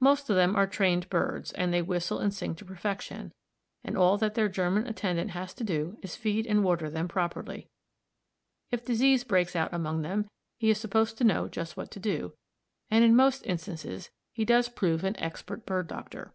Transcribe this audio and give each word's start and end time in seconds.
Most 0.00 0.30
of 0.30 0.36
them 0.36 0.56
are 0.56 0.66
trained 0.66 1.10
birds 1.10 1.52
and 1.52 1.74
they 1.74 1.82
whistle 1.82 2.20
and 2.20 2.32
sing 2.32 2.54
to 2.54 2.64
perfection, 2.64 3.34
and 3.84 3.98
all 3.98 4.16
that 4.16 4.32
their 4.32 4.48
German 4.48 4.86
attendant 4.86 5.32
has 5.32 5.52
to 5.52 5.62
do 5.62 5.98
is 6.00 6.14
to 6.14 6.20
feed 6.20 6.46
and 6.46 6.64
water 6.64 6.88
them 6.88 7.06
properly. 7.06 7.68
If 8.70 8.86
disease 8.86 9.24
breaks 9.24 9.54
out 9.54 9.74
among 9.74 10.00
them, 10.00 10.26
he 10.58 10.70
is 10.70 10.80
supposed 10.80 11.18
to 11.18 11.24
know 11.24 11.48
just 11.48 11.76
what 11.76 11.90
to 11.90 12.00
do, 12.00 12.32
and 12.90 13.04
in 13.04 13.14
most 13.14 13.44
instances 13.46 14.08
he 14.32 14.46
does 14.46 14.70
prove 14.70 15.04
an 15.04 15.18
expert 15.20 15.66
bird 15.66 15.86
doctor. 15.86 16.32